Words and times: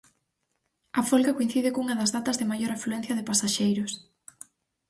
A 0.99 1.01
folga 1.09 1.35
coincide 1.37 1.73
cunha 1.75 1.97
das 1.99 2.13
datas 2.15 2.37
de 2.39 2.49
maior 2.51 2.71
afluencia 2.73 3.17
de 3.17 3.27
pasaxeiros. 3.29 3.91